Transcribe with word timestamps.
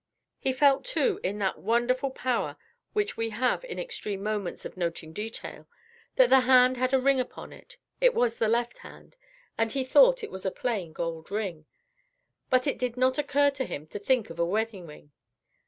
He 0.39 0.51
felt, 0.51 0.83
too, 0.83 1.19
in 1.23 1.37
that 1.37 1.59
wonderful 1.59 2.09
power 2.09 2.57
which 2.93 3.17
we 3.17 3.29
have 3.29 3.63
in 3.63 3.77
extreme 3.77 4.23
moments 4.23 4.65
of 4.65 4.75
noting 4.75 5.13
detail, 5.13 5.67
that 6.15 6.31
the 6.31 6.39
hand 6.39 6.77
had 6.77 6.91
a 6.91 6.99
ring 6.99 7.19
upon 7.19 7.53
it 7.53 7.77
it 7.99 8.15
was 8.15 8.39
the 8.39 8.47
left 8.47 8.79
hand 8.79 9.15
and 9.59 9.71
he 9.71 9.83
thought 9.83 10.23
it 10.23 10.31
was 10.31 10.43
a 10.43 10.49
plain 10.49 10.91
gold 10.91 11.29
ring, 11.29 11.67
but 12.49 12.65
it 12.65 12.79
did 12.79 12.97
not 12.97 13.19
occur 13.19 13.51
to 13.51 13.63
him 13.65 13.85
to 13.89 13.99
think 13.99 14.31
of 14.31 14.39
a 14.39 14.43
wedding 14.43 14.87
ring. 14.87 15.11